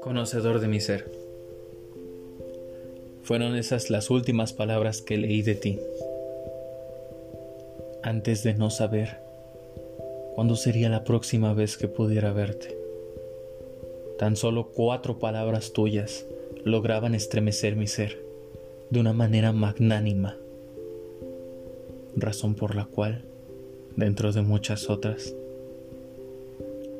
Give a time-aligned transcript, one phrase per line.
[0.00, 1.10] Conocedor de mi ser.
[3.22, 5.78] Fueron esas las últimas palabras que leí de ti.
[8.02, 9.18] Antes de no saber
[10.34, 12.76] cuándo sería la próxima vez que pudiera verte.
[14.18, 16.24] Tan solo cuatro palabras tuyas
[16.64, 18.24] lograban estremecer mi ser
[18.90, 20.38] de una manera magnánima,
[22.16, 23.24] razón por la cual,
[23.96, 25.34] dentro de muchas otras,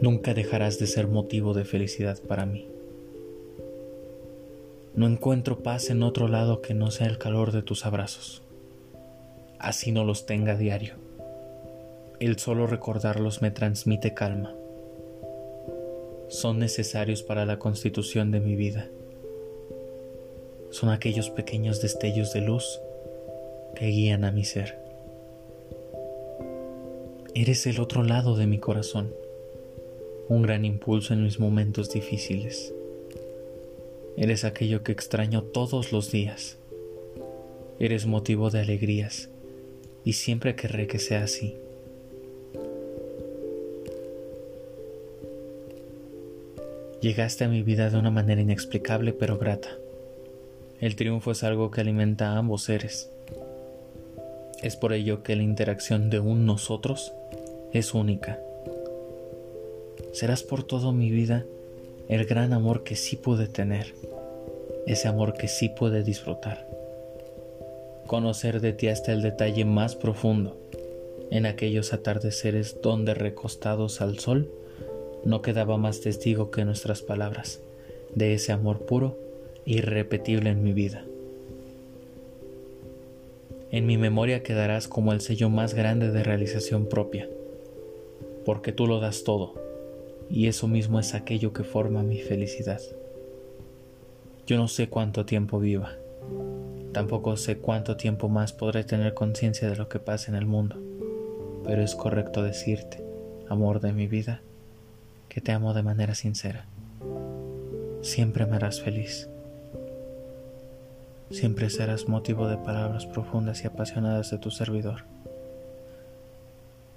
[0.00, 2.68] nunca dejarás de ser motivo de felicidad para mí.
[4.94, 8.42] No encuentro paz en otro lado que no sea el calor de tus abrazos.
[9.58, 10.96] Así no los tenga diario.
[12.20, 14.54] El solo recordarlos me transmite calma.
[16.28, 18.88] Son necesarios para la constitución de mi vida.
[20.70, 22.80] Son aquellos pequeños destellos de luz
[23.74, 24.81] que guían a mi ser.
[27.34, 29.14] Eres el otro lado de mi corazón,
[30.28, 32.72] un gran impulso en mis momentos difíciles
[34.16, 36.58] Eres aquello que extraño todos los días.
[37.78, 39.30] Eres motivo de alegrías
[40.04, 41.56] y siempre querré que sea así.
[47.00, 49.78] Llegaste a mi vida de una manera inexplicable pero grata.
[50.78, 53.10] El triunfo es algo que alimenta a ambos seres.
[54.62, 57.12] Es por ello que la interacción de un nosotros
[57.72, 58.38] es única.
[60.12, 61.44] Serás por toda mi vida
[62.08, 63.94] el gran amor que sí pude tener,
[64.86, 66.68] ese amor que sí pude disfrutar.
[68.06, 70.56] Conocer de ti hasta el detalle más profundo,
[71.30, 74.50] en aquellos atardeceres donde recostados al sol,
[75.24, 77.60] no quedaba más testigo que nuestras palabras
[78.14, 79.16] de ese amor puro
[79.64, 81.04] irrepetible en mi vida.
[83.72, 87.26] En mi memoria quedarás como el sello más grande de realización propia,
[88.44, 89.54] porque tú lo das todo
[90.28, 92.82] y eso mismo es aquello que forma mi felicidad.
[94.46, 95.96] Yo no sé cuánto tiempo viva,
[96.92, 100.76] tampoco sé cuánto tiempo más podré tener conciencia de lo que pasa en el mundo,
[101.64, 103.02] pero es correcto decirte,
[103.48, 104.42] amor de mi vida,
[105.30, 106.66] que te amo de manera sincera.
[108.02, 109.31] Siempre me harás feliz.
[111.32, 115.04] Siempre serás motivo de palabras profundas y apasionadas de tu servidor.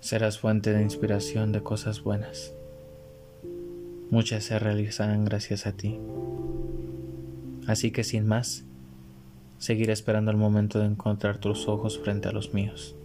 [0.00, 2.54] Serás fuente de inspiración de cosas buenas
[4.10, 5.98] muchas se realizarán gracias a ti.
[7.66, 8.64] Así que sin más,
[9.58, 12.96] seguiré esperando el momento de encontrar tus ojos frente a los míos,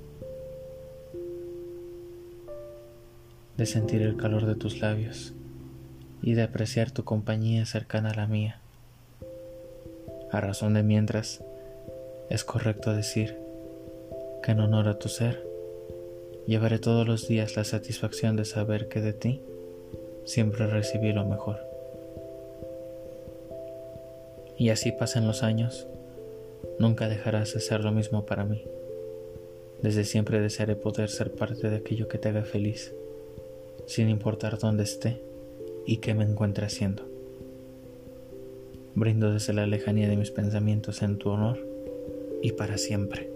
[3.57, 5.33] de sentir el calor de tus labios
[6.21, 8.61] y de apreciar tu compañía cercana a la mía.
[10.35, 11.41] A razón de mientras,
[12.29, 13.37] es correcto decir
[14.43, 15.47] que en honor a tu ser,
[16.45, 19.41] llevaré todos los días la satisfacción de saber que de ti
[20.25, 21.65] siempre recibí lo mejor.
[24.57, 25.87] Y así pasan los años,
[26.79, 28.61] nunca dejarás de ser lo mismo para mí.
[29.81, 32.93] Desde siempre desearé poder ser parte de aquello que te haga feliz,
[33.87, 35.21] sin importar dónde esté
[35.85, 37.14] y qué me encuentre haciendo.
[38.95, 41.59] Brindo desde la lejanía de mis pensamientos en tu honor
[42.41, 43.34] y para siempre.